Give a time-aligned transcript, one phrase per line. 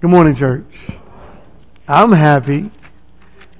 [0.00, 0.64] Good morning, church.
[1.86, 2.70] I'm happy.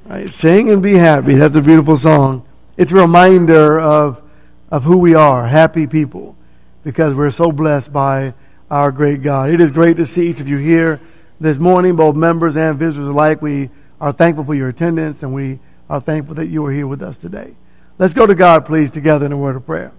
[0.06, 0.30] Right?
[0.30, 1.34] Sing and be happy.
[1.34, 2.46] That's a beautiful song.
[2.78, 4.22] It's a reminder of,
[4.70, 6.36] of who we are, happy people,
[6.82, 8.32] because we're so blessed by
[8.70, 9.50] our great God.
[9.50, 10.98] It is great to see each of you here
[11.40, 13.42] this morning, both members and visitors alike.
[13.42, 13.68] We
[14.00, 15.58] are thankful for your attendance and we
[15.90, 17.54] are thankful that you are here with us today.
[17.98, 19.92] Let's go to God, please, together in a word of prayer.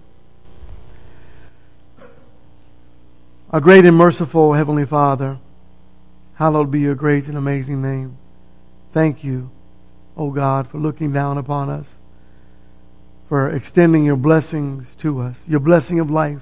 [3.52, 5.38] Our great and merciful Heavenly Father,
[6.42, 8.16] Hallowed be your great and amazing name.
[8.92, 9.48] Thank you,
[10.16, 11.86] O God, for looking down upon us,
[13.28, 16.40] for extending your blessings to us, your blessing of life.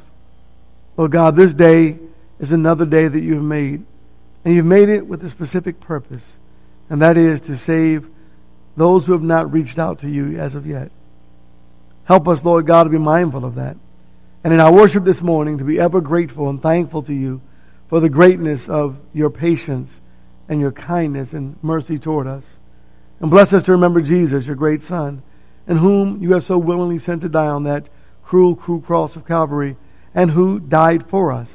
[0.97, 1.99] Lord God, this day
[2.39, 3.85] is another day that you have made,
[4.43, 6.25] and you've made it with a specific purpose,
[6.89, 8.09] and that is to save
[8.79, 10.91] those who have not reached out to you as of yet.
[12.05, 13.77] Help us, Lord God, to be mindful of that.
[14.45, 17.43] And in our worship this morning, to be ever grateful and thankful to you
[17.91, 19.99] for the greatness of your patience
[20.49, 22.45] and your kindness and mercy toward us.
[23.19, 25.23] And bless us to remember Jesus, your great Son,
[25.67, 27.89] in whom you have so willingly sent to die on that
[28.23, 29.77] cruel, cruel cross of Calvary,
[30.15, 31.51] and who died for us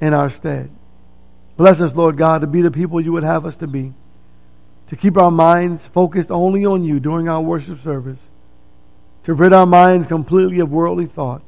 [0.00, 0.70] in our stead.
[1.56, 3.94] Bless us, Lord God, to be the people you would have us to be,
[4.86, 8.20] to keep our minds focused only on you during our worship service,
[9.24, 11.42] to rid our minds completely of worldly thought,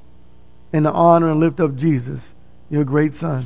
[0.73, 2.31] and to honor and lift up Jesus,
[2.69, 3.45] your great Son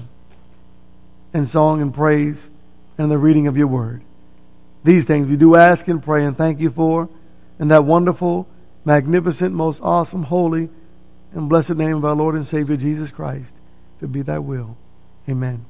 [1.34, 2.48] and song and praise
[2.96, 4.02] and the reading of your word.
[4.84, 7.08] These things we do ask and pray and thank you for
[7.58, 8.46] in that wonderful,
[8.84, 10.68] magnificent, most awesome, holy,
[11.32, 13.52] and blessed name of our Lord and Savior Jesus Christ.
[14.00, 14.76] To be thy will.
[15.28, 15.64] Amen.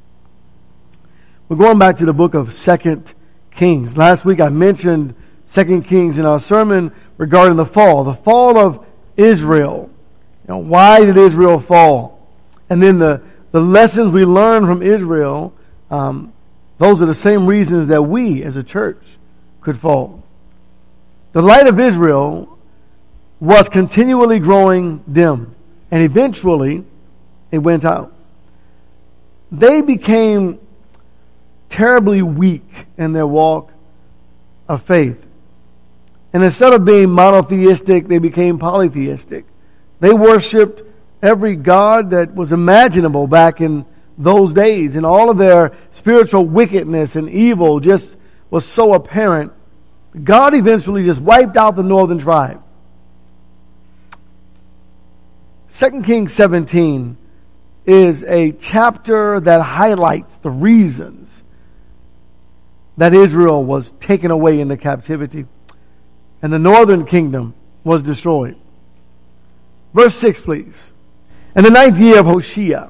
[1.48, 3.12] We're going back to the book of Second
[3.51, 3.97] Kings.
[3.97, 5.15] Last week I mentioned
[5.47, 8.85] Second Kings in our sermon regarding the fall, the fall of
[9.17, 9.89] Israel.
[10.47, 12.29] You know, why did Israel fall?
[12.69, 13.23] And then the
[13.55, 15.55] the lessons we learn from Israel,
[15.88, 16.33] um,
[16.78, 19.00] those are the same reasons that we as a church
[19.61, 20.24] could fall.
[21.34, 22.58] The light of Israel
[23.39, 25.55] was continually growing dim,
[25.92, 26.83] and eventually
[27.52, 28.12] it went out.
[29.52, 30.58] They became
[31.68, 33.70] terribly weak in their walk
[34.67, 35.24] of faith.
[36.33, 39.45] And instead of being monotheistic, they became polytheistic.
[40.00, 40.83] They worshiped
[41.24, 43.86] every God that was imaginable back in
[44.18, 44.95] those days.
[44.95, 48.14] And all of their spiritual wickedness and evil just
[48.51, 49.52] was so apparent.
[50.23, 52.62] God eventually just wiped out the northern tribe.
[55.77, 57.17] 2 Kings 17
[57.86, 61.29] is a chapter that highlights the reasons
[62.96, 65.46] that Israel was taken away into captivity
[66.42, 68.56] and the northern kingdom was destroyed.
[69.92, 70.92] Verse 6, please.
[71.57, 72.89] In the ninth year of Hoshea,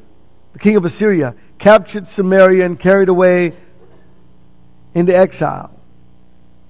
[0.55, 3.53] the king of Assyria captured Samaria and carried away
[4.95, 5.71] into exile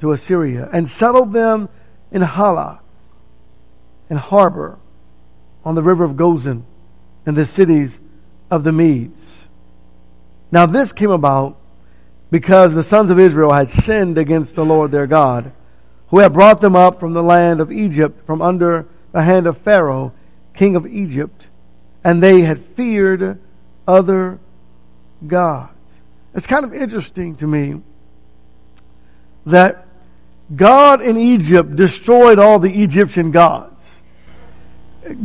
[0.00, 1.69] to Assyria and settled them
[2.10, 2.81] in Halah,
[4.10, 4.77] and Habor
[5.65, 6.65] on the river of Gozan
[7.27, 8.00] and the cities
[8.50, 9.47] of the Medes.
[10.50, 11.56] Now this came about
[12.28, 15.53] because the sons of Israel had sinned against the Lord their God,
[16.09, 19.59] who had brought them up from the land of Egypt from under the hand of
[19.59, 20.12] Pharaoh,
[20.55, 21.47] king of Egypt,
[22.04, 23.38] and they had feared
[23.88, 24.38] other
[25.26, 25.70] gods.
[26.34, 27.81] It's kind of interesting to me
[29.47, 29.87] that
[30.54, 33.70] God in Egypt destroyed all the Egyptian gods.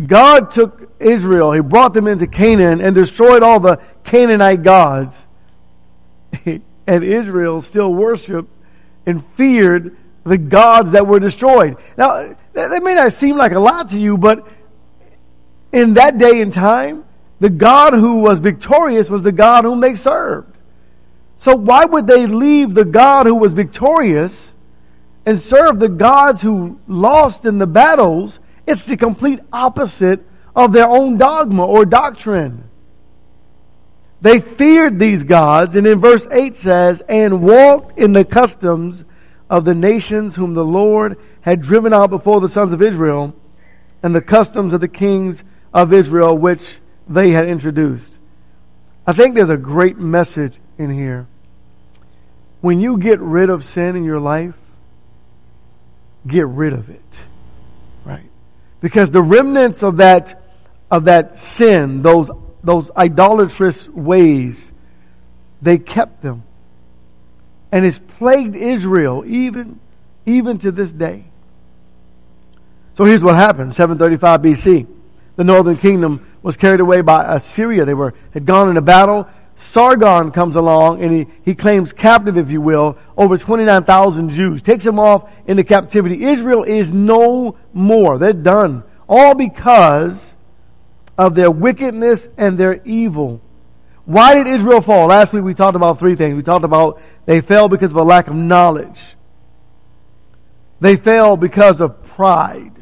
[0.07, 5.15] God took Israel, He brought them into Canaan and destroyed all the Canaanite gods.
[6.45, 8.49] and Israel still worshiped
[9.05, 11.77] and feared the gods that were destroyed.
[11.97, 14.45] Now, that may not seem like a lot to you, but
[15.71, 17.05] in that day and time,
[17.39, 20.55] the God who was victorious was the God whom they served.
[21.39, 24.51] So why would they leave the God who was victorious
[25.25, 28.39] and serve the gods who lost in the battles?
[28.67, 30.25] It's the complete opposite
[30.55, 32.65] of their own dogma or doctrine.
[34.21, 39.05] They feared these gods, and in verse 8 says, and walked in the customs
[39.49, 43.33] of the nations whom the Lord had driven out before the sons of Israel,
[44.03, 45.43] and the customs of the kings
[45.73, 46.77] of Israel which
[47.07, 48.13] they had introduced.
[49.05, 51.27] I think there's a great message in here.
[52.61, 54.55] When you get rid of sin in your life,
[56.27, 57.01] get rid of it.
[58.05, 58.29] Right?
[58.81, 60.41] Because the remnants of that
[60.91, 62.29] of that sin, those
[62.63, 64.71] those idolatrous ways,
[65.61, 66.43] they kept them.
[67.71, 69.79] And it's plagued Israel even
[70.25, 71.23] even to this day.
[72.97, 74.98] So here's what happened, 735 BC
[75.39, 77.85] the northern kingdom was carried away by Assyria.
[77.85, 79.25] They were, had gone into battle,
[79.55, 84.83] Sargon comes along and he, he claims captive, if you will, over 29,000 Jews, takes
[84.83, 86.25] them off into captivity.
[86.25, 88.17] Israel is no more.
[88.17, 88.83] They're done.
[89.07, 90.33] All because
[91.17, 93.39] of their wickedness and their evil.
[94.03, 95.07] Why did Israel fall?
[95.07, 96.35] Last week we talked about three things.
[96.35, 98.99] We talked about they fell because of a lack of knowledge.
[100.81, 102.73] They fell because of pride.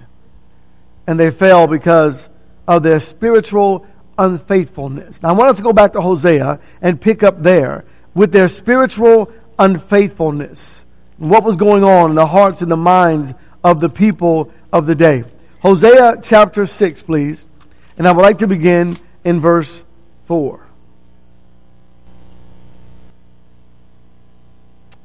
[1.05, 2.27] And they fell because
[2.67, 3.85] of their spiritual
[4.17, 5.21] unfaithfulness.
[5.21, 8.49] Now I want us to go back to Hosea and pick up there with their
[8.49, 10.83] spiritual unfaithfulness.
[11.17, 13.33] What was going on in the hearts and the minds
[13.63, 15.23] of the people of the day.
[15.59, 17.43] Hosea chapter 6, please.
[17.97, 19.83] And I would like to begin in verse
[20.25, 20.59] 4.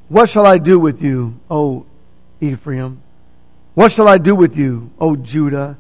[0.09, 1.87] What shall I do with you, O
[2.41, 3.01] Ephraim?
[3.75, 5.79] What shall I do with you, O Judah?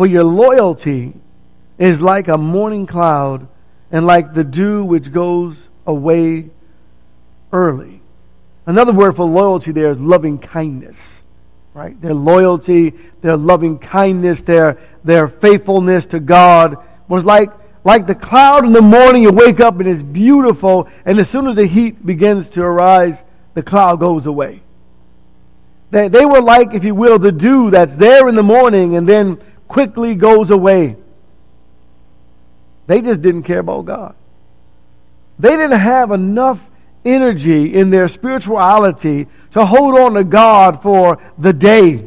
[0.00, 1.12] For your loyalty
[1.76, 3.46] is like a morning cloud
[3.92, 6.48] and like the dew which goes away
[7.52, 8.00] early.
[8.64, 11.20] Another word for loyalty there is loving kindness.
[11.74, 12.00] Right?
[12.00, 17.50] Their loyalty, their loving kindness, their, their faithfulness to God was like,
[17.84, 19.24] like the cloud in the morning.
[19.24, 23.22] You wake up and it's beautiful, and as soon as the heat begins to arise,
[23.52, 24.62] the cloud goes away.
[25.90, 29.06] They, they were like, if you will, the dew that's there in the morning and
[29.06, 29.38] then
[29.70, 30.96] quickly goes away.
[32.88, 34.16] They just didn't care about God.
[35.38, 36.68] They didn't have enough
[37.04, 42.04] energy in their spirituality to hold on to God for the day.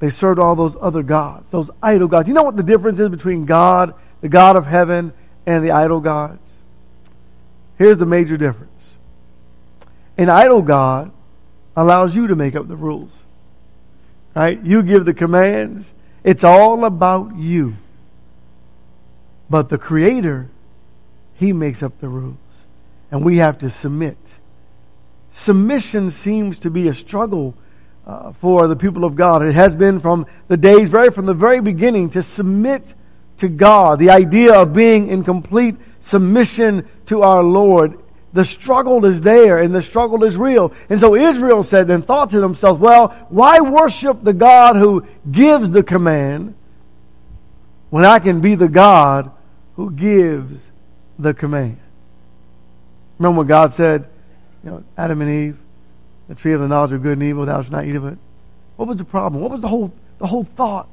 [0.00, 2.28] They served all those other gods, those idol gods.
[2.28, 5.12] You know what the difference is between God, the God of heaven,
[5.46, 6.40] and the idol gods?
[7.76, 8.94] Here's the major difference.
[10.16, 11.12] An idol God
[11.76, 13.12] allows you to make up the rules.
[14.34, 14.60] Right?
[14.62, 15.92] You give the commands.
[16.24, 17.74] It's all about you.
[19.50, 20.48] But the Creator,
[21.34, 22.36] He makes up the rules.
[23.10, 24.16] And we have to submit.
[25.34, 27.54] Submission seems to be a struggle
[28.06, 29.42] uh, for the people of God.
[29.42, 32.94] It has been from the days, very from the very beginning, to submit
[33.38, 33.98] to God.
[33.98, 37.98] The idea of being in complete submission to our Lord.
[38.32, 40.72] The struggle is there and the struggle is real.
[40.88, 45.70] And so Israel said and thought to themselves, well, why worship the God who gives
[45.70, 46.54] the command
[47.90, 49.30] when I can be the God
[49.76, 50.64] who gives
[51.18, 51.78] the command.
[53.18, 54.06] Remember what God said,
[54.64, 55.58] you know, Adam and Eve,
[56.28, 58.18] the tree of the knowledge of good and evil, thou shalt not eat of it.
[58.76, 59.42] What was the problem?
[59.42, 60.88] What was the whole the whole thought?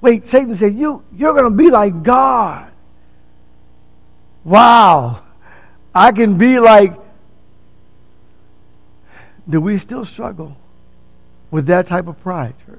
[0.00, 2.70] Wait, Satan said, You you're gonna be like God.
[4.44, 5.22] Wow.
[5.94, 6.94] I can be like
[9.48, 10.56] do we still struggle
[11.50, 12.78] with that type of pride, church?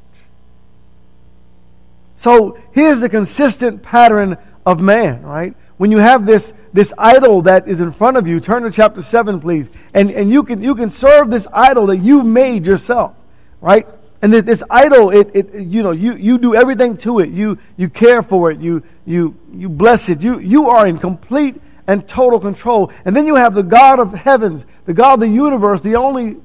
[2.18, 5.56] So here's the consistent pattern of man, right?
[5.78, 9.02] When you have this, this idol that is in front of you, turn to chapter
[9.02, 9.70] 7, please.
[9.94, 13.14] And, and you can, you can serve this idol that you've made yourself,
[13.60, 13.86] right?
[14.22, 17.30] And this, this idol, it, it, you know, you, you do everything to it.
[17.30, 18.60] You, you care for it.
[18.62, 20.22] You, you, you bless it.
[20.22, 22.92] You, you are in complete and total control.
[23.06, 26.38] And then you have the God of heavens, the God of the universe, the only,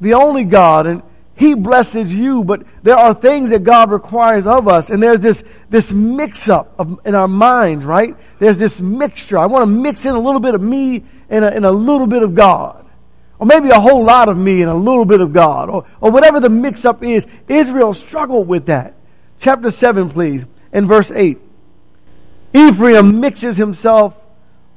[0.00, 0.86] the only God.
[0.86, 1.02] And,
[1.36, 4.88] he blesses you, but there are things that God requires of us.
[4.88, 8.16] And there's this, this mix up of, in our minds, right?
[8.38, 9.38] There's this mixture.
[9.38, 12.06] I want to mix in a little bit of me and a, and a little
[12.06, 12.86] bit of God.
[13.40, 15.70] Or maybe a whole lot of me and a little bit of God.
[15.70, 17.26] Or, or whatever the mix up is.
[17.48, 18.94] Israel struggled with that.
[19.40, 21.38] Chapter 7, please, in verse 8.
[22.52, 24.16] Ephraim mixes himself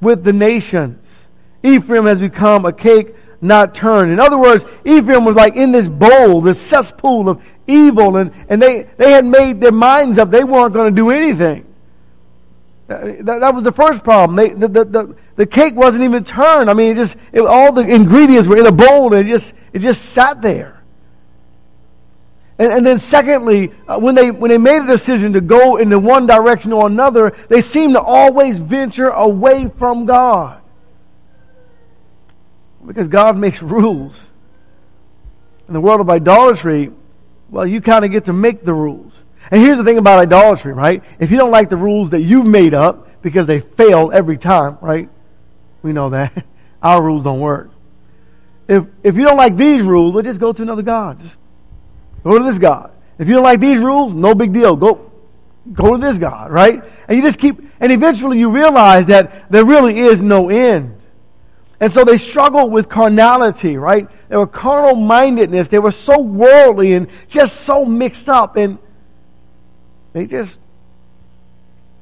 [0.01, 1.25] with the nations.
[1.63, 4.11] Ephraim has become a cake not turned.
[4.11, 8.61] In other words, Ephraim was like in this bowl, this cesspool of evil, and, and
[8.61, 11.65] they, they had made their minds up they weren't going to do anything.
[12.89, 14.37] Uh, that, that, was the first problem.
[14.37, 16.69] They, the, the, the, the, cake wasn't even turned.
[16.69, 19.53] I mean, it just, it, all the ingredients were in a bowl and it just,
[19.73, 20.76] it just sat there.
[22.59, 26.03] And, and then secondly, uh, when they, when they made a decision to go in
[26.03, 30.61] one direction or another, they seemed to always venture away from God.
[32.85, 34.19] Because God makes rules.
[35.67, 36.91] In the world of idolatry,
[37.49, 39.13] well, you kind of get to make the rules.
[39.51, 41.03] And here's the thing about idolatry, right?
[41.19, 44.77] If you don't like the rules that you've made up because they fail every time,
[44.81, 45.09] right?
[45.83, 46.45] We know that.
[46.81, 47.69] Our rules don't work.
[48.67, 51.19] If, if you don't like these rules, well, just go to another God.
[51.21, 51.37] Just
[52.23, 52.91] go to this God.
[53.17, 54.75] If you don't like these rules, no big deal.
[54.75, 55.11] Go,
[55.73, 56.83] go to this God, right?
[57.07, 60.99] And you just keep, and eventually you realize that there really is no end.
[61.79, 64.09] And so they struggled with carnality, right?
[64.29, 65.69] They were carnal mindedness.
[65.69, 68.55] They were so worldly and just so mixed up.
[68.55, 68.79] And
[70.13, 70.57] they just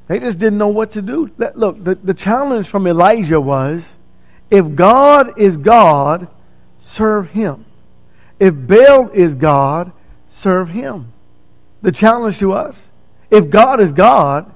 [0.07, 1.31] They just didn't know what to do.
[1.38, 3.84] Look, the, the challenge from Elijah was
[4.51, 6.27] if God is God,
[6.84, 7.65] serve him.
[8.39, 9.91] If Baal is God,
[10.36, 11.12] serve him.
[11.82, 12.80] The challenge to us
[13.32, 14.54] if God is God,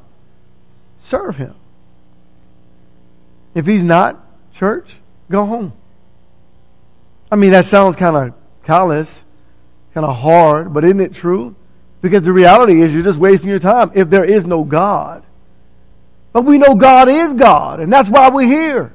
[1.02, 1.56] serve him.
[3.56, 4.96] If he's not, church,
[5.30, 5.74] go home.
[7.32, 8.34] I mean, that sounds kind of
[8.64, 9.24] callous,
[9.94, 11.56] kind of hard, but isn't it true?
[12.02, 15.24] Because the reality is you're just wasting your time if there is no God.
[16.32, 18.94] But we know God is God, and that's why we're here.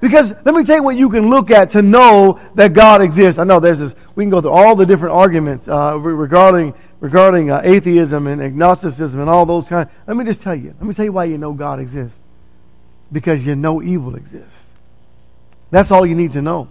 [0.00, 3.38] Because let me tell you what you can look at to know that God exists.
[3.38, 7.50] I know there's this, we can go through all the different arguments uh, regarding regarding
[7.50, 9.90] uh, atheism and agnosticism and all those kinds.
[10.06, 10.74] Let me just tell you.
[10.78, 12.16] Let me tell you why you know God exists.
[13.10, 14.54] Because you know evil exists.
[15.70, 16.68] That's all you need to know.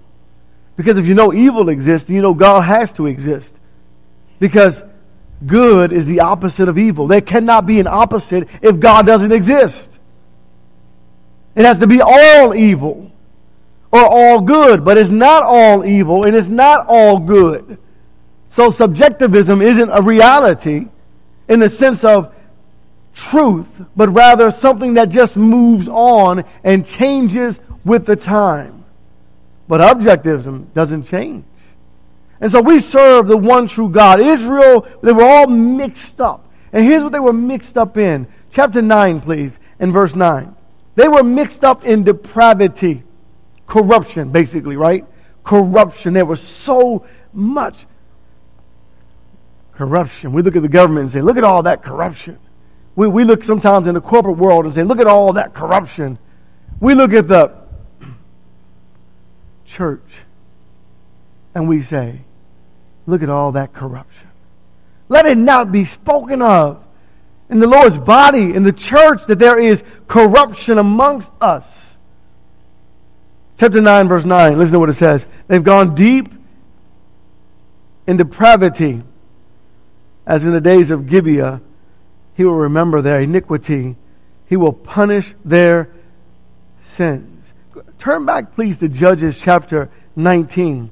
[0.78, 3.56] Because if you know evil exists, then you know God has to exist.
[4.40, 4.82] Because
[5.46, 7.08] good is the opposite of evil.
[7.08, 9.90] There cannot be an opposite if God doesn't exist.
[11.56, 13.12] It has to be all evil
[13.92, 17.78] or all good, but it's not all evil and it's not all good.
[18.52, 20.88] So subjectivism isn't a reality
[21.48, 22.34] in the sense of
[23.14, 28.84] truth, but rather something that just moves on and changes with the time.
[29.68, 31.46] But objectivism doesn't change.
[32.42, 34.22] And so we serve the one true God.
[34.22, 36.46] Israel, they were all mixed up.
[36.72, 38.28] And here's what they were mixed up in.
[38.52, 40.56] Chapter 9, please, in verse 9.
[40.96, 43.04] They were mixed up in depravity.
[43.70, 45.06] Corruption, basically, right?
[45.44, 46.14] Corruption.
[46.14, 47.76] There was so much
[49.76, 50.34] corruption.
[50.34, 52.38] We look at the government and say, look at all that corruption.
[52.96, 56.18] We, we look sometimes in the corporate world and say, look at all that corruption.
[56.82, 57.56] We look at the
[59.68, 60.04] church
[61.54, 62.22] and we say,
[63.06, 64.28] look at all that corruption.
[65.10, 66.84] Let it not be spoken of
[67.50, 71.66] in the Lord's body, in the church, that there is corruption amongst us.
[73.60, 75.26] Chapter 9, verse 9, listen to what it says.
[75.48, 76.30] They've gone deep
[78.08, 79.04] in depravity
[80.30, 81.60] as in the days of Gibeah,
[82.38, 83.96] he will remember their iniquity.
[84.48, 85.90] He will punish their
[86.94, 87.44] sins.
[87.98, 90.92] Turn back, please, to Judges chapter 19.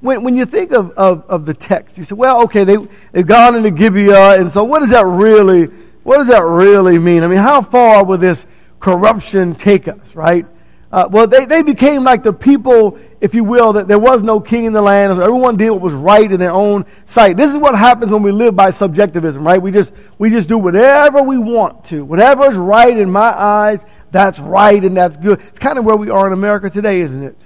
[0.00, 2.76] When, when you think of, of, of the text, you say, well, okay, they,
[3.12, 5.66] they've gone into Gibeah, and so what does that really,
[6.02, 7.22] what does that really mean?
[7.22, 8.44] I mean, how far will this
[8.80, 10.44] corruption take us, right?
[10.92, 14.40] Uh, well, they, they became like the people, if you will, that there was no
[14.40, 15.16] king in the land.
[15.16, 17.38] So everyone did what was right in their own sight.
[17.38, 19.60] This is what happens when we live by subjectivism, right?
[19.60, 22.04] We just, we just do whatever we want to.
[22.04, 25.40] Whatever is right in my eyes, that's right and that's good.
[25.48, 27.38] It's kind of where we are in America today, isn't it?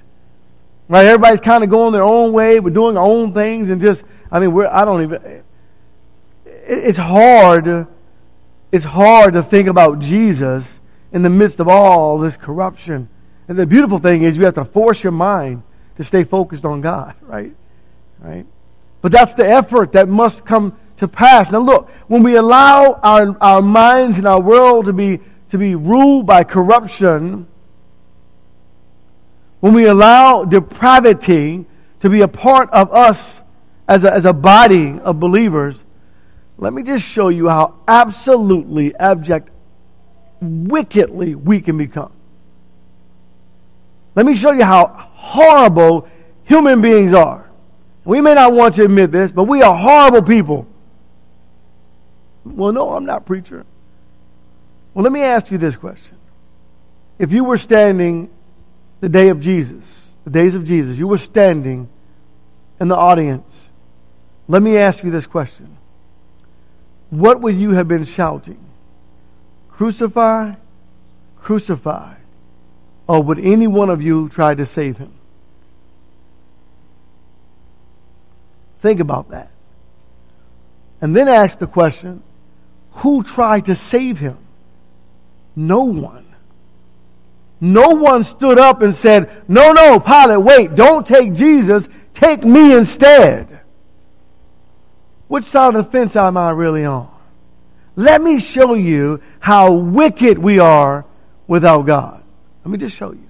[0.89, 1.07] Right?
[1.07, 2.59] Everybody's kind of going their own way.
[2.59, 5.45] We're doing our own things and just, I mean, we're, I don't even,
[6.45, 7.87] it's hard,
[8.73, 10.81] it's hard to think about Jesus
[11.13, 13.09] in the midst of all this corruption.
[13.49, 15.63] And the beautiful thing is you have to force your mind
[15.97, 17.53] to stay focused on God, right?
[18.21, 18.47] Right?
[19.03, 21.51] But that's the effort that must come to pass.
[21.51, 25.75] Now look, when we allow our, our minds and our world to be, to be
[25.75, 27.47] ruled by corruption,
[29.61, 31.65] when we allow depravity
[32.01, 33.41] to be a part of us
[33.89, 35.77] as a, as a body of believers,
[36.59, 39.51] let me just show you how absolutely abject,
[40.41, 42.13] wickedly we can become.
[44.17, 46.09] Let me show you how horrible
[46.45, 47.49] human beings are.
[48.05, 50.67] We may not want to admit this, but we are horrible people.
[52.45, 53.67] Well, no, I'm not preacher.
[54.95, 56.17] Well, let me ask you this question.
[57.19, 58.31] If you were standing
[59.01, 59.85] the day of Jesus,
[60.25, 61.89] the days of Jesus, you were standing
[62.81, 63.69] in the audience,
[64.49, 65.77] let me ask you this question.
[67.11, 68.59] What would you have been shouting?
[69.71, 70.55] Crucify,
[71.37, 72.16] crucify.
[73.07, 75.13] Or would any one of you try to save him?
[78.81, 79.51] Think about that.
[81.01, 82.23] And then ask the question,
[82.93, 84.39] who tried to save him?
[85.55, 86.25] No one.
[87.61, 92.77] No one stood up and said, no, no, Pilate, wait, don't take Jesus, take me
[92.77, 93.61] instead.
[95.29, 97.09] Which side of the fence am I really on?
[97.97, 101.07] Let me show you how wicked we are
[101.47, 102.16] without God.
[102.67, 103.23] Let me just show you.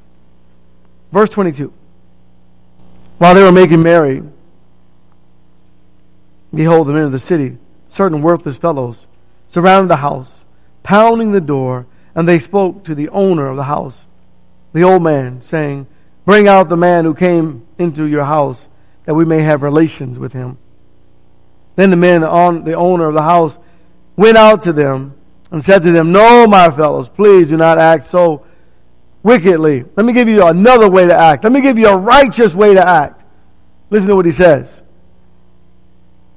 [1.13, 1.71] Verse 22.
[3.19, 4.23] While they were making merry,
[6.55, 7.59] behold, the men of the city,
[7.91, 8.97] certain worthless fellows,
[9.51, 10.33] surrounded the house,
[10.83, 14.01] pounding the door, and they spoke to the owner of the house,
[14.73, 15.87] the old man, saying,
[16.25, 18.67] Bring out the man who came into your house,
[19.05, 20.57] that we may have relations with him.
[21.75, 23.55] Then the men on the owner of the house
[24.17, 25.13] went out to them
[25.51, 28.46] and said to them, No, my fellows, please do not act so
[29.27, 29.85] wickedly.
[29.97, 31.43] Let me give you another way to act.
[31.43, 33.25] Let me give you a righteous way to act.
[33.91, 34.71] Listen to what he says.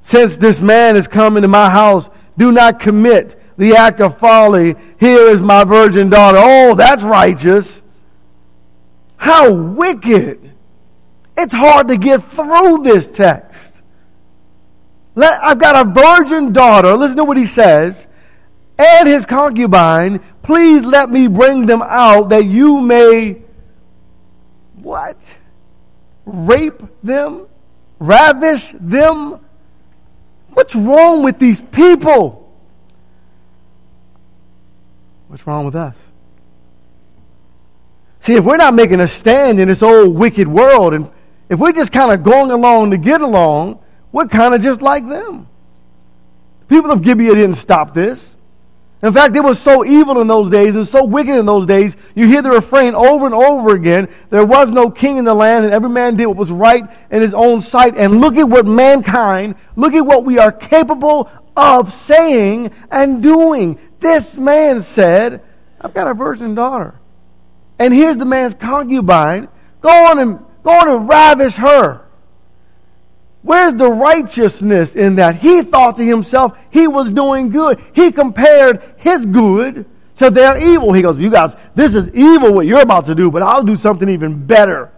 [0.01, 4.75] Since this man has come into my house, do not commit the act of folly.
[5.00, 6.39] Here is my virgin daughter.
[6.41, 7.79] Oh, that's righteous.
[9.17, 10.51] How wicked.
[11.38, 13.84] It's hard to get through this text.
[15.13, 16.98] Let, I've got a virgin daughter.
[16.98, 18.08] Listen to what he says.
[18.79, 23.39] And his concubine, please let me bring them out that you may
[24.82, 25.38] what?
[26.25, 27.46] Rape them?
[28.00, 29.39] Ravish them?
[30.50, 32.51] What's wrong with these people?
[35.27, 35.96] What's wrong with us?
[38.22, 41.12] See, if we're not making a stand in this old wicked world, and
[41.48, 45.08] if we're just kind of going along to get along, we're kind of just like
[45.08, 45.48] them.
[46.62, 48.34] The people of Gibeah didn't stop this.
[49.01, 51.96] In fact, it was so evil in those days and so wicked in those days.
[52.15, 54.10] You hear the refrain over and over again.
[54.29, 57.22] There was no king in the land and every man did what was right in
[57.22, 57.96] his own sight.
[57.96, 63.79] And look at what mankind, look at what we are capable of saying and doing.
[64.01, 65.44] This man said,
[65.79, 66.94] I've got a virgin daughter.
[67.77, 69.48] And here's the man's concubine.
[69.79, 72.06] Go on and, go on and ravish her.
[73.41, 75.38] Where's the righteousness in that?
[75.38, 77.81] He thought to himself he was doing good.
[77.93, 79.86] He compared his good
[80.17, 80.91] to their evil.
[80.91, 83.77] He goes, you guys, this is evil what you're about to do, but I'll do
[83.77, 84.91] something even better.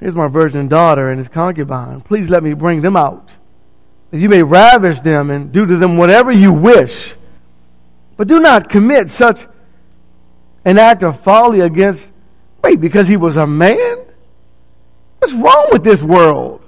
[0.00, 2.00] Here's my virgin daughter and his concubine.
[2.00, 3.28] Please let me bring them out.
[4.10, 7.14] That you may ravish them and do to them whatever you wish.
[8.16, 9.46] But do not commit such
[10.64, 12.08] an act of folly against
[12.62, 13.98] Wait, because he was a man?
[15.18, 16.62] What's wrong with this world?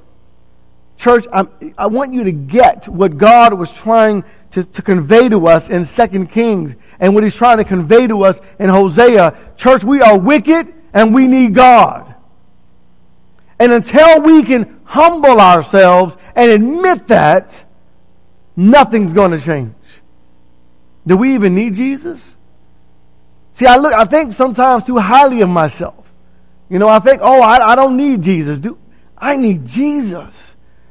[0.99, 5.47] Church, I'm, i want you to get what God was trying to, to convey to
[5.47, 9.37] us in Second Kings and what he's trying to convey to us in Hosea.
[9.57, 12.15] Church, we are wicked and we need God.
[13.59, 17.65] And until we can humble ourselves and admit that,
[18.57, 19.75] nothing's going to change.
[21.07, 22.35] Do we even need Jesus?
[23.61, 26.11] See, I look, I think sometimes too highly of myself.
[26.71, 28.59] You know, I think, oh, I, I don't need Jesus.
[28.59, 28.79] Do
[29.19, 30.35] I need Jesus?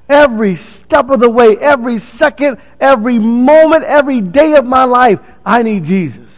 [0.07, 5.63] Every step of the way, every second, every moment, every day of my life, I
[5.63, 6.29] need Jesus.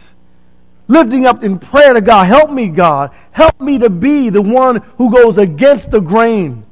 [0.88, 3.10] Lifting up in prayer to God, help me, God.
[3.32, 6.64] Help me to be the one who goes against the grain.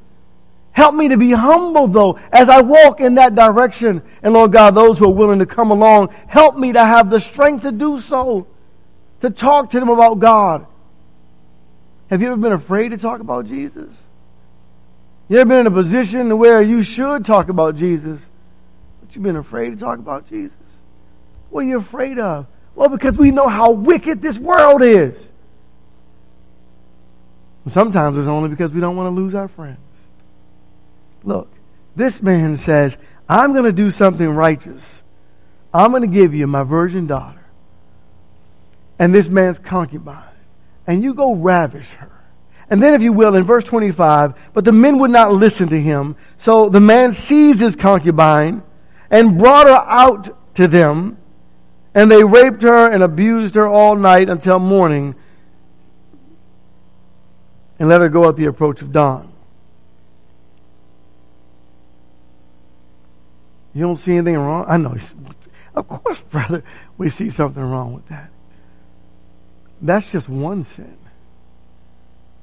[0.71, 4.01] Help me to be humble though as I walk in that direction.
[4.23, 7.19] And Lord God, those who are willing to come along, help me to have the
[7.19, 8.47] strength to do so
[9.21, 10.65] to talk to them about God.
[12.09, 13.89] Have you ever been afraid to talk about Jesus?
[15.29, 18.19] You ever been in a position where you should talk about Jesus,
[18.99, 20.57] but you've been afraid to talk about Jesus?
[21.49, 22.47] What are you afraid of?
[22.75, 25.15] Well, because we know how wicked this world is.
[27.63, 29.77] And sometimes it's only because we don't want to lose our friends.
[31.23, 31.49] Look,
[31.95, 32.97] this man says,
[33.29, 35.01] I'm going to do something righteous.
[35.73, 37.40] I'm going to give you my virgin daughter
[39.01, 40.21] and this man's concubine,
[40.85, 42.11] and you go ravish her.
[42.69, 45.81] And then, if you will, in verse 25, but the men would not listen to
[45.81, 46.15] him.
[46.37, 48.61] So the man seized his concubine
[49.09, 51.17] and brought her out to them,
[51.95, 55.15] and they raped her and abused her all night until morning,
[57.79, 59.33] and let her go at the approach of dawn.
[63.73, 64.65] You don't see anything wrong?
[64.67, 64.95] I know.
[65.73, 66.63] Of course, brother,
[66.99, 68.29] we see something wrong with that.
[69.81, 70.97] That's just one sin.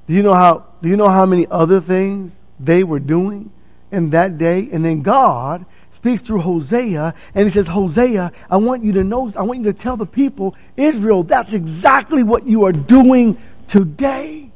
[0.06, 3.50] Do you know how, do you know how many other things they were doing
[3.92, 4.68] in that day?
[4.72, 9.30] And then God speaks through Hosea and he says, Hosea, I want you to know,
[9.36, 14.50] I want you to tell the people, Israel, that's exactly what you are doing today.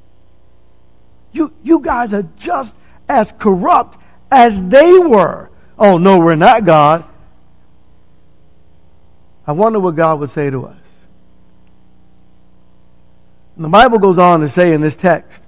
[1.33, 2.77] You, you guys are just
[3.09, 3.99] as corrupt
[4.31, 5.51] as they were.
[5.79, 7.05] Oh no, we're not God.
[9.47, 10.82] I wonder what God would say to us.
[13.63, 15.41] And the Bible goes on to say in this text,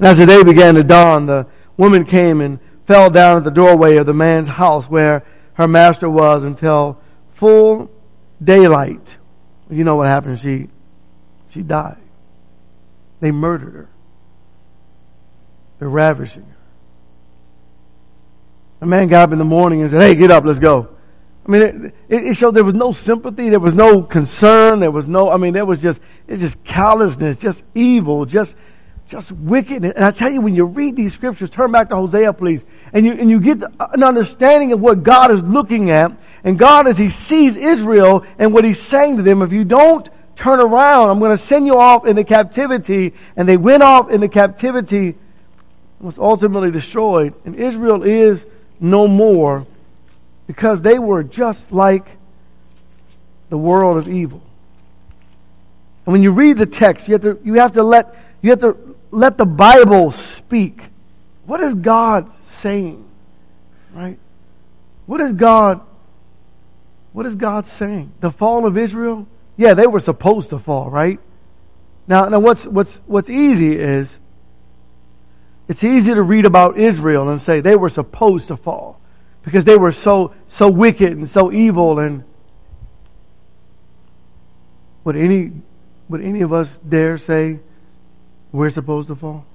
[0.00, 3.52] and as the day began to dawn, the woman came and fell down at the
[3.52, 5.22] doorway of the man's house where
[5.54, 7.00] her master was until
[7.34, 7.88] full
[8.42, 9.16] daylight.
[9.70, 10.40] You know what happened?
[10.40, 10.68] She,
[11.50, 11.98] she died.
[13.20, 13.88] They murdered her.
[15.78, 16.56] They're ravishing her.
[18.80, 20.88] The man got up in the morning and said, Hey, get up, let's go.
[21.50, 25.08] I mean, it, it, showed there was no sympathy, there was no concern, there was
[25.08, 28.56] no, I mean, there was just, it's just callousness, just evil, just,
[29.08, 29.94] just wickedness.
[29.96, 33.04] And I tell you, when you read these scriptures, turn back to Hosea, please, and
[33.04, 36.12] you, and you get an understanding of what God is looking at.
[36.44, 40.08] And God, as He sees Israel and what He's saying to them, if you don't
[40.36, 43.12] turn around, I'm going to send you off into captivity.
[43.34, 45.16] And they went off into captivity,
[45.98, 47.34] was ultimately destroyed.
[47.44, 48.46] And Israel is
[48.78, 49.66] no more
[50.50, 52.04] because they were just like
[53.50, 54.42] the world of evil.
[56.04, 58.58] And when you read the text, you have to, you have to let, you have
[58.62, 60.82] to let the Bible speak.
[61.46, 63.08] What is God saying?
[63.94, 64.18] Right?
[65.06, 65.82] What is God,
[67.12, 68.10] what is God saying?
[68.18, 69.28] The fall of Israel?
[69.56, 71.20] Yeah, they were supposed to fall, right?
[72.08, 74.18] Now, now what's, what's, what's easy is,
[75.68, 78.99] it's easy to read about Israel and say they were supposed to fall
[79.42, 82.24] because they were so, so wicked and so evil and
[85.04, 85.52] would any,
[86.08, 87.58] would any of us dare say
[88.52, 89.46] we're supposed to fall?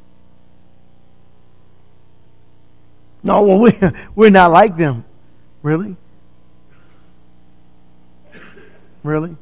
[3.24, 3.72] No, well, we,
[4.16, 5.04] we're not like them.
[5.62, 5.96] Really?
[9.04, 9.36] Really?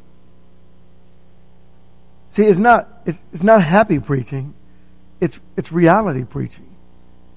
[2.34, 4.54] See, it's not, it's, it's not happy preaching.
[5.22, 6.68] It's, it's reality preaching.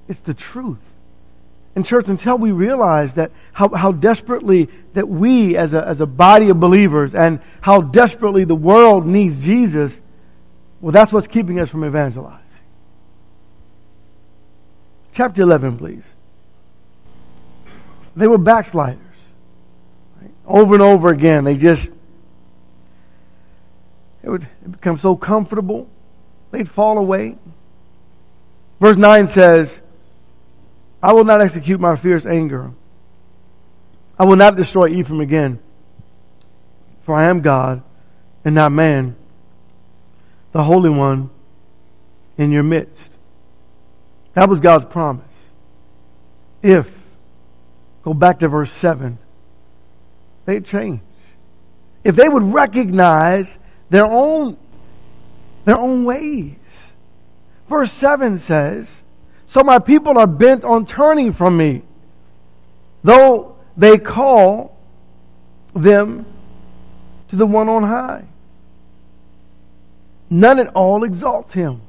[0.09, 0.92] It's the truth.
[1.77, 6.07] And church, until we realize that how, how desperately that we as a, as a
[6.07, 10.01] body of believers and how desperately the world needs Jesus,
[10.81, 12.41] well, that's what's keeping us from evangelizing.
[15.12, 16.03] Chapter 11, please.
[18.17, 18.99] They were backsliders.
[20.21, 20.31] Right?
[20.47, 21.93] Over and over again, they just,
[24.23, 25.91] it would become so comfortable,
[26.53, 27.37] they'd fall away.
[28.81, 29.79] Verse 9 says,
[31.07, 32.73] I will not execute my fierce anger.
[34.19, 35.61] I will not destroy Ephraim again.
[37.05, 37.85] For I am God
[38.45, 39.14] and not man
[40.51, 41.31] the Holy One
[42.37, 43.12] in your midst.
[44.35, 45.25] That was God's promise.
[46.61, 46.92] If,
[48.03, 49.16] go back to verse 7,
[50.45, 51.03] they change.
[52.03, 53.57] If they would recognize
[53.90, 54.57] their own,
[55.66, 56.57] their own ways.
[57.69, 59.05] Verse 7 says,
[59.49, 61.83] So my people are bent on turning from me,
[63.03, 64.77] though they call
[65.75, 66.27] them
[67.29, 68.25] to the one on high.
[70.29, 71.83] None at all exalt him.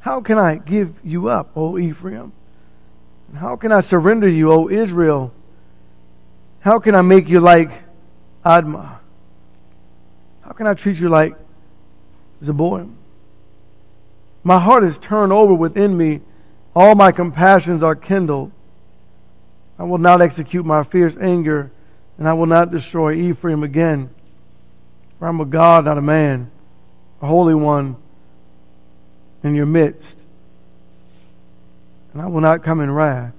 [0.00, 2.32] How can I give you up, O Ephraim?
[3.34, 5.32] How can I surrender you, O Israel?
[6.60, 7.70] How can I make you like
[8.44, 8.98] Admah?
[10.42, 11.34] How can I treat you like
[12.42, 12.92] Zeboim?
[14.44, 16.20] My heart is turned over within me.
[16.76, 18.52] All my compassions are kindled.
[19.78, 21.70] I will not execute my fierce anger,
[22.18, 24.10] and I will not destroy Ephraim again.
[25.18, 26.50] For I'm a God, not a man,
[27.22, 27.96] a holy one
[29.42, 30.18] in your midst.
[32.12, 33.32] And I will not come in wrath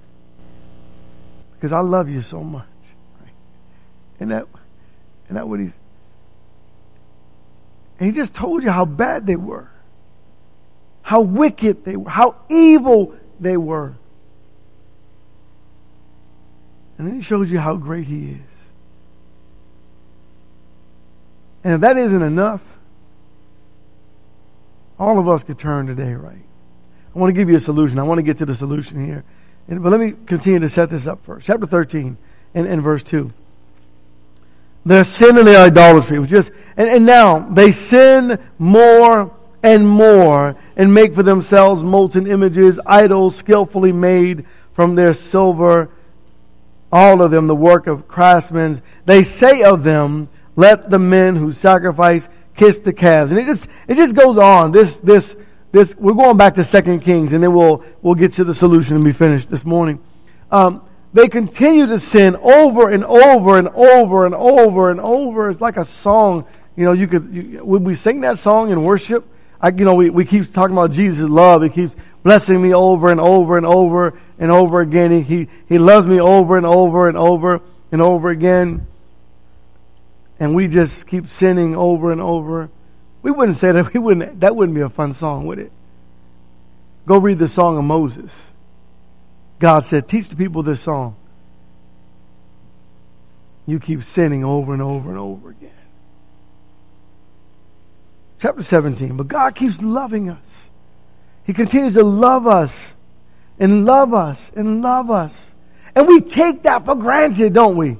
[1.54, 2.66] because I love you so much.
[4.18, 4.46] And that,
[5.28, 5.72] and that what he's,
[7.98, 9.70] and he just told you how bad they were,
[11.06, 13.94] how wicked they were, how evil they were.
[16.98, 18.38] And then he shows you how great he is.
[21.62, 22.60] And if that isn't enough,
[24.98, 26.42] all of us could turn today, right?
[27.14, 28.00] I want to give you a solution.
[28.00, 29.22] I want to get to the solution here.
[29.68, 31.46] And, but let me continue to set this up first.
[31.46, 32.16] Chapter 13
[32.52, 33.30] and, and verse 2.
[34.84, 39.35] Their sin and their idolatry was just, and, and now they sin more
[39.66, 45.90] and more and make for themselves molten images, idols skillfully made from their silver,
[46.92, 48.80] all of them the work of craftsmen.
[49.06, 53.32] They say of them, let the men who sacrifice kiss the calves.
[53.32, 54.70] And it just, it just goes on.
[54.70, 55.34] This, this,
[55.72, 58.94] this, we're going back to Second Kings and then we'll, we'll get to the solution
[58.94, 60.00] and be finished this morning.
[60.52, 60.80] Um,
[61.12, 65.50] they continue to sin over and over and over and over and over.
[65.50, 66.46] It's like a song.
[66.76, 69.26] You know, you could, you, would we sing that song in worship?
[69.60, 71.62] I, you know, we, we keep talking about Jesus' love.
[71.62, 75.10] He keeps blessing me over and over and over and over again.
[75.10, 78.86] He, he, he loves me over and over and over and over again
[80.38, 82.68] and we just keep sinning over and over,
[83.22, 83.92] we wouldn't say that.
[83.92, 84.40] We wouldn't.
[84.40, 85.72] That wouldn't be a fun song, would it?
[87.06, 88.30] Go read the song of Moses.
[89.58, 91.16] God said, "Teach the people this song."
[93.66, 95.70] You keep sinning over and over and over again.
[98.40, 99.16] Chapter 17.
[99.16, 100.38] But God keeps loving us.
[101.44, 102.94] He continues to love us
[103.58, 105.50] and love us and love us.
[105.94, 107.96] And we take that for granted, don't we?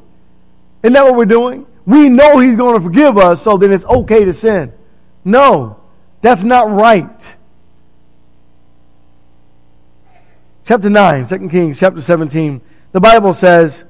[0.82, 1.66] Isn't that what we're doing?
[1.86, 4.72] we know He's going to forgive us, so then it's okay to sin.
[5.24, 5.80] No.
[6.20, 7.36] That's not right.
[10.66, 12.60] Chapter 9, 2 Kings, chapter 17.
[12.90, 13.84] The Bible says,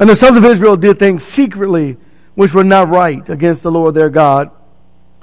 [0.00, 1.96] And the sons of Israel did things secretly
[2.34, 4.50] which were not right against the Lord their God.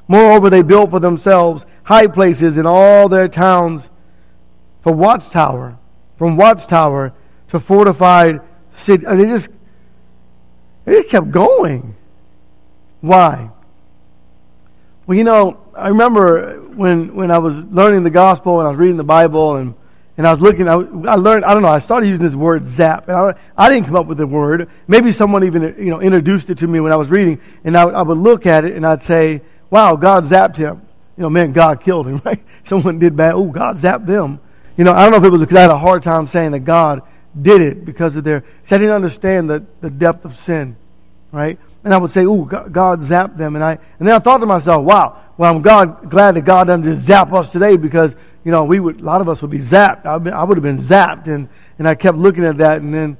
[0.07, 3.87] Moreover, they built for themselves high places in all their towns
[4.81, 5.77] for watchtower,
[6.17, 7.13] from watchtower
[7.49, 8.41] to fortified
[8.75, 9.05] city.
[9.05, 9.49] They just,
[10.85, 11.95] they just kept going.
[13.01, 13.49] Why?
[15.07, 18.77] Well, you know, I remember when, when I was learning the gospel and I was
[18.77, 19.75] reading the Bible and,
[20.17, 22.63] and I was looking, I, I learned, I don't know, I started using this word
[22.63, 23.07] zap.
[23.07, 24.69] And I, I didn't come up with the word.
[24.87, 27.83] Maybe someone even, you know, introduced it to me when I was reading and I,
[27.83, 30.81] I would look at it and I'd say, wow, God zapped him.
[31.17, 32.43] You know, man, God killed him, right?
[32.63, 33.35] Someone did bad.
[33.35, 34.39] Oh, God zapped them.
[34.77, 36.51] You know, I don't know if it was because I had a hard time saying
[36.51, 37.01] that God
[37.39, 40.75] did it because of their, so I didn't understand the, the depth of sin,
[41.31, 41.57] right?
[41.83, 44.47] And I would say, "Oh, God, zapped them," and I, and then I thought to
[44.47, 48.51] myself, "Wow, well, I'm God glad that God doesn't just zap us today because you
[48.51, 50.05] know we would, a lot of us would be zapped.
[50.05, 51.47] I, I would have been zapped," and
[51.77, 53.17] and I kept looking at that, and then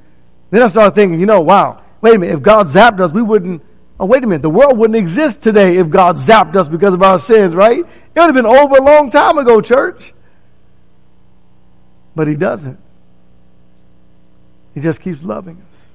[0.49, 3.21] then I started thinking, you know, wow, wait a minute, if God zapped us, we
[3.21, 3.62] wouldn't.
[3.99, 7.01] Oh, wait a minute, the world wouldn't exist today if God zapped us because of
[7.01, 7.79] our sins, right?
[7.79, 10.13] It would have been over a long time ago, church.
[12.15, 12.79] But He doesn't.
[14.73, 15.88] He just keeps loving us.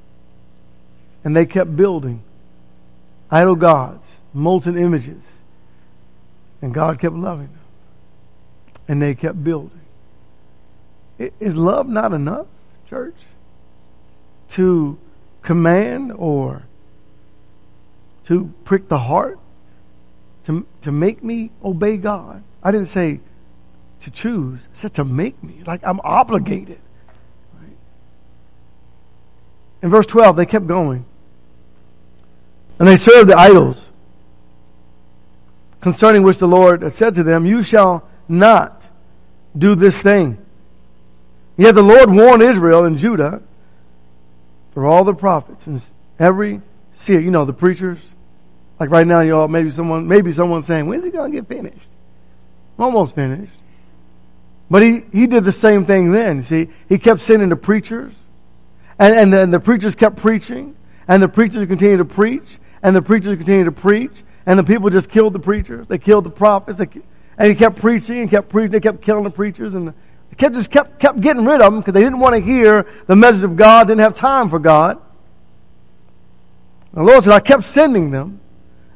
[1.25, 2.23] And they kept building
[3.31, 5.21] idol gods, molten images.
[6.63, 7.61] And God kept loving them.
[8.89, 9.79] And they kept building.
[11.39, 12.47] Is love not enough,
[12.89, 13.15] church?
[14.53, 14.99] To
[15.43, 16.65] command or
[18.27, 19.39] to prick the heart?
[20.45, 22.43] To, to make me obey God?
[22.63, 23.21] I didn't say
[24.01, 24.59] to choose.
[24.75, 25.63] I said to make me.
[25.67, 26.79] Like I'm obligated.
[27.55, 27.77] Right?
[29.83, 31.05] In verse 12, they kept going.
[32.79, 33.87] And they served the idols,
[35.83, 38.83] concerning which the Lord said to them, You shall not
[39.57, 40.39] do this thing.
[41.59, 43.43] Yet the Lord warned Israel and Judah
[44.73, 45.85] through all the prophets and
[46.19, 46.63] every
[47.01, 47.99] seer, you know, the preachers.
[48.79, 51.87] Like right now, y'all, maybe someone, maybe someone's saying, when's he going to get finished?
[52.79, 53.53] Almost finished.
[54.71, 56.69] But he, he did the same thing then, see.
[56.89, 58.13] He kept sending the preachers.
[58.99, 60.77] And, and then the preachers kept preaching.
[61.07, 64.13] And the preachers continued to preach and the preachers continued to preach,
[64.47, 65.87] and the people just killed the preachers.
[65.87, 66.79] They killed the prophets.
[66.79, 66.89] They,
[67.39, 68.73] and he kept preaching and kept preaching.
[68.73, 71.81] They kept killing the preachers, and they kept just kept kept getting rid of them
[71.81, 73.89] because they didn't want to hear the message of God.
[73.89, 75.01] Didn't have time for God.
[76.93, 78.41] The Lord said, "I kept sending them."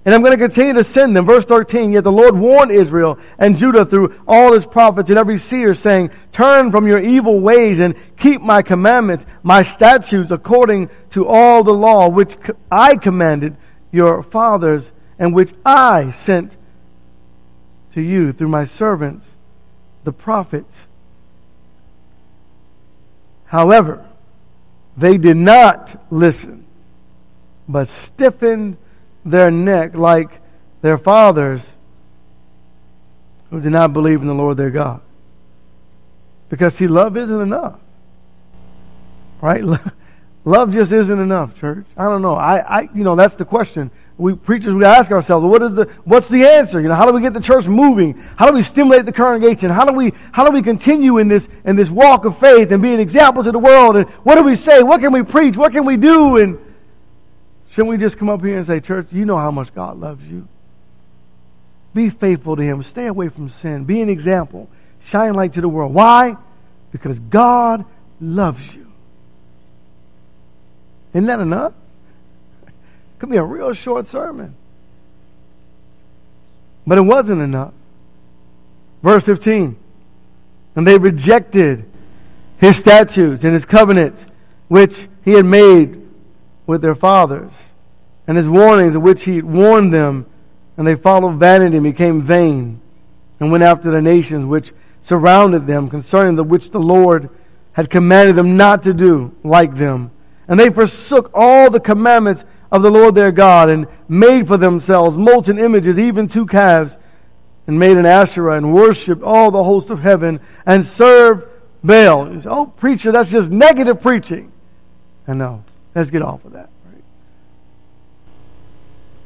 [0.05, 1.25] And I'm going to continue to send them.
[1.25, 5.39] Verse 13, yet the Lord warned Israel and Judah through all his prophets and every
[5.39, 11.27] seer saying, turn from your evil ways and keep my commandments, my statutes according to
[11.27, 12.37] all the law which
[12.71, 13.57] I commanded
[13.93, 14.85] your fathers,
[15.19, 16.55] and which I sent
[17.95, 19.31] to you through my servants,
[20.03, 20.87] the prophets.
[23.47, 24.05] However,
[24.99, 26.63] they did not listen,
[27.68, 28.77] but stiffened
[29.24, 30.40] their neck like
[30.83, 31.61] their fathers
[33.50, 35.00] who did not believe in the Lord their God.
[36.48, 37.81] Because, see, love isn't enough.
[39.40, 39.64] Right?
[40.44, 41.87] Love just isn't enough, church.
[41.96, 42.35] I don't know.
[42.35, 43.90] I, I, you know, that's the question.
[44.18, 46.81] We preachers, we ask ourselves, what is the, what's the answer?
[46.81, 48.12] You know, how do we get the church moving?
[48.37, 49.70] How do we stimulate the congregation?
[49.70, 52.83] How do we, how do we continue in this, in this walk of faith and
[52.83, 53.96] be an example to the world?
[53.96, 54.83] And what do we say?
[54.83, 55.57] What can we preach?
[55.57, 56.37] What can we do?
[56.37, 56.59] And
[57.75, 60.25] shouldn't we just come up here and say, church, you know how much God loves
[60.25, 60.47] you.
[61.93, 62.85] Be faithful to Him.
[62.85, 63.85] Stay away from sin.
[63.85, 64.69] Be an example.
[65.05, 65.93] Shine light to the world.
[65.93, 66.37] Why?
[66.93, 67.85] Because God
[68.21, 68.87] loves you.
[71.15, 71.73] Isn't that enough?
[73.19, 74.55] Could be a real short sermon.
[76.87, 77.73] But it wasn't enough.
[79.03, 79.77] Verse 15.
[80.77, 81.85] And they rejected
[82.59, 84.25] his statutes and his covenants,
[84.69, 86.04] which he had made
[86.66, 87.50] with their fathers,
[88.27, 90.27] and his warnings, of which he warned them,
[90.77, 92.81] and they followed vanity and became vain,
[93.40, 94.72] and went after the nations which
[95.03, 97.29] surrounded them, concerning the which the Lord
[97.72, 100.11] had commanded them not to do like them.
[100.48, 105.16] And they forsook all the commandments of the Lord their God and made for themselves
[105.16, 106.96] molten images, even two calves,
[107.66, 111.46] and made an Asherah and worshipped all the host of heaven and served
[111.83, 112.40] Baal.
[112.40, 114.50] Say, oh, preacher, that's just negative preaching.
[115.27, 115.64] I no,
[115.95, 116.71] let's get off of that.
[116.87, 117.03] Right?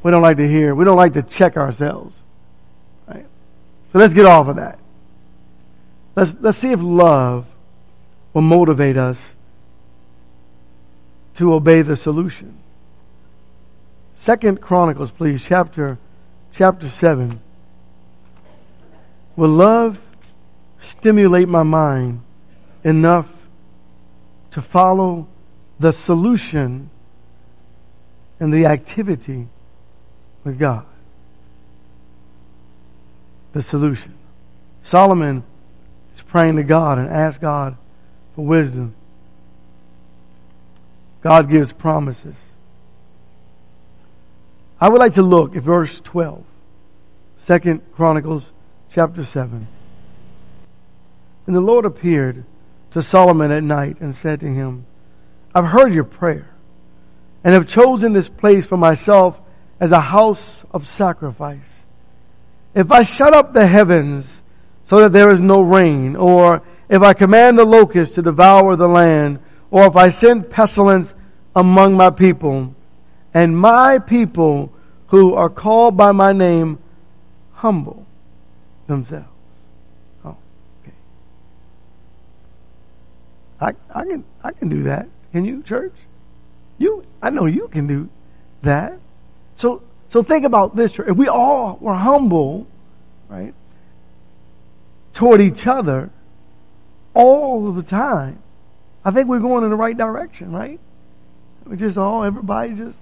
[0.02, 0.74] We don't like to hear.
[0.74, 2.14] We don't like to check ourselves.
[3.06, 3.26] Right?
[3.92, 4.78] So let's get off of that.
[6.14, 7.46] Let's, let's see if love
[8.32, 9.18] will motivate us
[11.36, 12.58] to obey the solution.
[14.16, 15.98] Second Chronicles, please, chapter
[16.52, 17.40] chapter seven.
[19.36, 20.00] Will love
[20.80, 22.20] stimulate my mind
[22.82, 23.32] enough
[24.50, 25.28] to follow
[25.78, 26.90] the solution
[28.40, 29.46] and the activity
[30.44, 30.84] with God?
[33.52, 34.14] The solution.
[34.82, 35.42] Solomon
[36.14, 37.76] is praying to God and asks God
[38.34, 38.94] for wisdom.
[41.20, 42.36] God gives promises.
[44.80, 46.44] I would like to look at verse 12,
[47.46, 48.44] 2 Chronicles
[48.92, 49.66] chapter 7.
[51.46, 52.44] And the Lord appeared
[52.92, 54.86] to Solomon at night and said to him,
[55.58, 56.48] I've heard your prayer
[57.42, 59.40] and have chosen this place for myself
[59.80, 61.58] as a house of sacrifice.
[62.76, 64.32] If I shut up the heavens
[64.84, 68.86] so that there is no rain, or if I command the locusts to devour the
[68.86, 69.40] land,
[69.72, 71.12] or if I send pestilence
[71.56, 72.72] among my people,
[73.34, 74.72] and my people
[75.08, 76.78] who are called by my name
[77.54, 78.06] humble
[78.86, 79.26] themselves.
[80.24, 80.36] Oh,
[80.82, 80.94] okay.
[83.60, 85.08] I, I can I can do that.
[85.32, 85.94] Can you, church?
[86.78, 88.08] You I know you can do
[88.62, 88.98] that.
[89.56, 91.08] So so think about this, church.
[91.08, 92.66] If we all were humble,
[93.28, 93.54] right,
[95.12, 96.10] toward each other
[97.12, 98.38] all the time,
[99.04, 100.80] I think we're going in the right direction, right?
[101.66, 102.96] We just all, everybody just,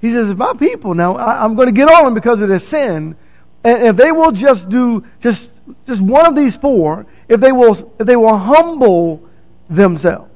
[0.00, 2.48] he says, if my people now, I, am going to get on them because of
[2.48, 3.16] their sin.
[3.64, 5.50] And if they will just do just,
[5.86, 9.28] just one of these four, if they will, if they will humble
[9.68, 10.30] themselves,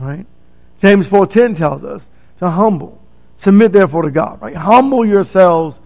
[0.00, 0.26] right?
[0.80, 2.04] James 4.10 tells us
[2.38, 3.00] to humble.
[3.38, 4.56] Submit therefore to God, right?
[4.56, 5.78] Humble yourselves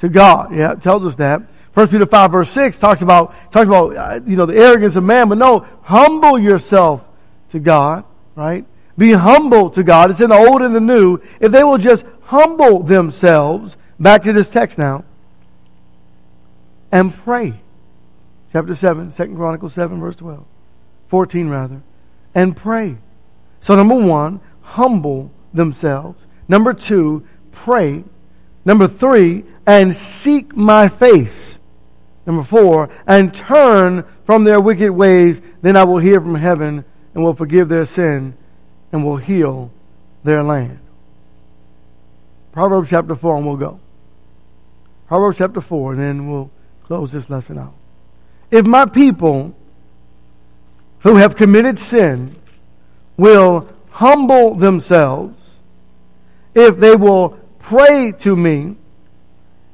[0.00, 0.54] to God.
[0.54, 1.42] Yeah, it tells us that.
[1.72, 5.04] First Peter 5 verse 6 talks about, talks about, uh, you know, the arrogance of
[5.04, 7.06] man, but no, humble yourself
[7.52, 8.04] to God,
[8.34, 8.64] right?
[8.98, 10.10] Be humble to God.
[10.10, 11.18] It's in the old and the new.
[11.40, 15.04] If they will just humble themselves, back to this text now,
[16.92, 17.54] and pray.
[18.52, 20.44] Chapter 7, 2 Chronicles 7, verse 12.
[21.08, 21.82] 14 rather.
[22.34, 22.96] And pray.
[23.60, 26.18] So number one, humble themselves.
[26.48, 28.04] Number two, pray.
[28.64, 31.58] Number three, and seek my face.
[32.26, 35.40] Number four, and turn from their wicked ways.
[35.62, 38.34] Then I will hear from heaven and will forgive their sin
[38.92, 39.70] and will heal
[40.24, 40.78] their land.
[42.52, 43.80] Proverbs chapter 4, and we'll go.
[45.06, 46.50] Proverbs chapter 4, and then we'll
[46.84, 47.74] close this lesson out.
[48.50, 49.54] If my people
[51.00, 52.34] who have committed sin
[53.20, 55.36] will humble themselves,
[56.54, 58.76] if they will pray to me,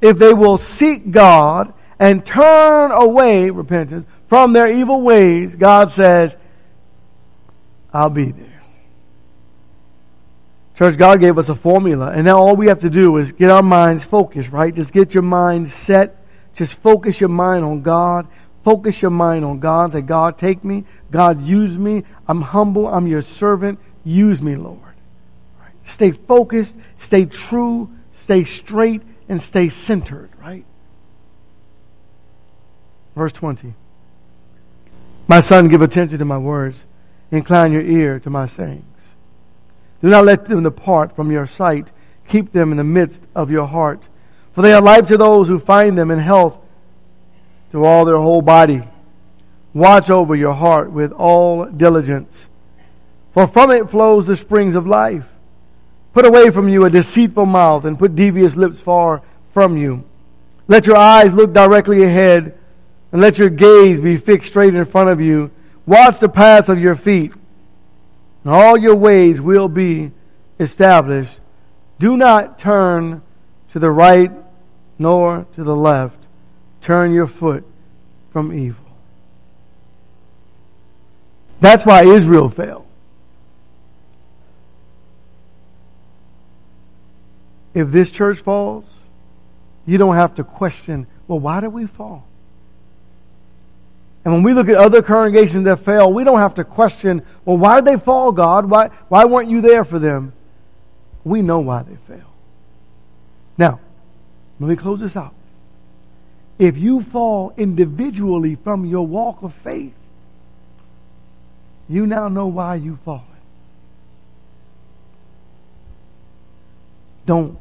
[0.00, 6.36] if they will seek God and turn away, repentance, from their evil ways, God says,
[7.92, 8.60] I'll be there.
[10.76, 13.48] Church, God gave us a formula, and now all we have to do is get
[13.48, 14.74] our minds focused, right?
[14.74, 16.16] Just get your mind set.
[16.54, 18.26] Just focus your mind on God.
[18.66, 19.92] Focus your mind on God.
[19.92, 20.86] Say, God, take me.
[21.12, 22.02] God, use me.
[22.26, 22.88] I'm humble.
[22.88, 23.78] I'm your servant.
[24.02, 24.80] Use me, Lord.
[25.60, 25.70] Right?
[25.84, 26.76] Stay focused.
[26.98, 27.88] Stay true.
[28.16, 30.64] Stay straight and stay centered, right?
[33.14, 33.72] Verse 20.
[35.28, 36.76] My son, give attention to my words.
[37.30, 38.82] Incline your ear to my sayings.
[40.02, 41.86] Do not let them depart from your sight.
[42.26, 44.02] Keep them in the midst of your heart.
[44.54, 46.58] For they are life to those who find them in health
[47.72, 48.82] to all their whole body.
[49.74, 52.48] Watch over your heart with all diligence.
[53.34, 55.26] For from it flows the springs of life.
[56.14, 59.20] Put away from you a deceitful mouth and put devious lips far
[59.52, 60.04] from you.
[60.68, 62.58] Let your eyes look directly ahead
[63.12, 65.50] and let your gaze be fixed straight in front of you.
[65.84, 67.32] Watch the paths of your feet
[68.44, 70.12] and all your ways will be
[70.60, 71.36] established.
[71.98, 73.22] Do not turn
[73.72, 74.30] to the right
[74.98, 76.16] nor to the left.
[76.86, 77.64] Turn your foot
[78.30, 78.86] from evil.
[81.58, 82.86] That's why Israel fell.
[87.74, 88.84] If this church falls,
[89.84, 92.24] you don't have to question, well, why did we fall?
[94.24, 97.56] And when we look at other congregations that fail, we don't have to question, well,
[97.56, 98.66] why did they fall, God?
[98.66, 100.32] Why, why weren't you there for them?
[101.24, 102.30] We know why they fail.
[103.58, 103.80] Now,
[104.60, 105.34] let me close this out.
[106.58, 109.94] If you fall individually from your walk of faith,
[111.88, 113.22] you now know why you've fallen.
[117.26, 117.58] Don't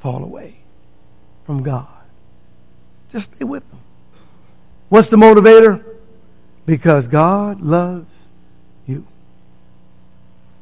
[0.00, 0.56] fall away
[1.44, 1.86] from God.
[3.12, 3.80] Just stay with them.
[4.88, 5.84] What's the motivator?
[6.64, 8.06] Because God loves
[8.86, 9.06] you.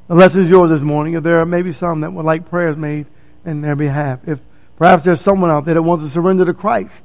[0.08, 1.14] The lesson is yours this morning.
[1.14, 3.06] If there are maybe some that would like prayers made
[3.44, 4.40] in their behalf, if
[4.76, 7.04] perhaps there's someone out there that wants to surrender to Christ,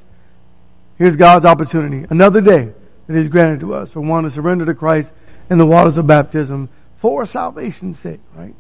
[0.98, 2.72] Here's God's opportunity, another day
[3.08, 5.12] that He's granted to us for one to surrender to Christ
[5.50, 8.54] in the waters of baptism for salvation's sake, right?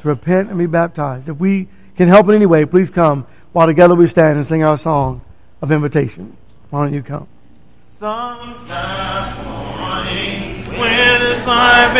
[0.00, 1.28] To repent and be baptized.
[1.28, 4.62] If we can help in any way, please come while together we stand and sing
[4.62, 5.20] our song
[5.60, 6.36] of invitation.
[6.70, 7.26] Why don't you come?
[7.98, 11.94] Sometime morning when the sun